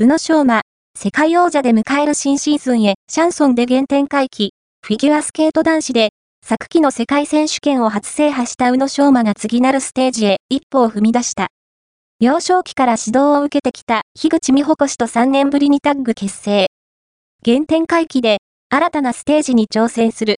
[0.00, 0.60] 宇野昌磨、
[0.96, 4.52] 世界王者で迎える新シーズンへ、シャンソンで原点回帰、
[4.86, 6.10] フィギュアスケート男子で、
[6.46, 11.48] 昨季の世界選手権を初制覇した宇野昌磨が次なるステージへ一歩を踏み出した。
[12.20, 16.68] 幼少期から指導を受けてきた樋口美穂子氏と3年ぶりにタッグ結成。
[17.44, 18.36] 原点回帰で
[18.68, 20.36] 新たなステージに挑戦する